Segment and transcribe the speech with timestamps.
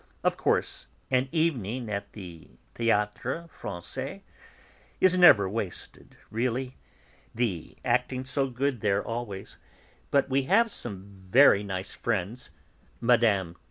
[0.23, 4.21] Of course an evening at the Théâtre Français
[4.99, 6.75] is never wasted, really;
[7.35, 9.59] the acting's so good there always;
[10.09, 12.49] but we have some very nice friends,"
[12.99, 13.53] (Mme.